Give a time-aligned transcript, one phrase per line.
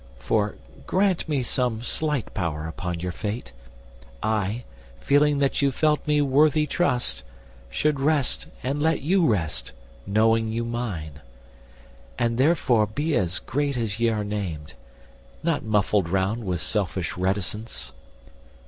[0.17, 0.55] For,
[0.87, 3.51] grant me some slight power upon your fate,
[4.23, 4.63] I,
[4.99, 7.21] feeling that you felt me worthy trust,
[7.69, 9.73] Should rest and let you rest,
[10.07, 11.21] knowing you mine.
[12.17, 14.73] And therefore be as great as ye are named,
[15.43, 17.93] Not muffled round with selfish reticence.